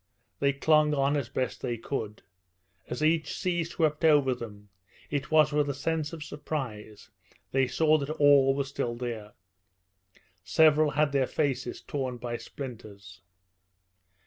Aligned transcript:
They 0.39 0.51
clung 0.51 0.95
on 0.95 1.15
as 1.15 1.29
best 1.29 1.61
they 1.61 1.77
could. 1.77 2.23
As 2.89 3.03
each 3.03 3.37
sea 3.37 3.63
swept 3.63 4.03
over 4.03 4.33
them, 4.33 4.69
it 5.11 5.29
was 5.29 5.53
with 5.53 5.69
a 5.69 5.75
sense 5.75 6.11
of 6.11 6.23
surprise 6.23 7.11
they 7.51 7.67
saw 7.67 7.99
that 7.99 8.09
all 8.09 8.55
were 8.55 8.63
still 8.63 8.95
there. 8.95 9.33
Several 10.43 10.89
had 10.89 11.11
their 11.11 11.27
faces 11.27 11.81
torn 11.81 12.17
by 12.17 12.37
splinters. 12.37 13.21